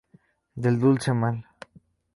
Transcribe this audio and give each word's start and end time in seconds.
Del 0.63 0.79
dulce 0.79 1.13
mal. 1.21 1.37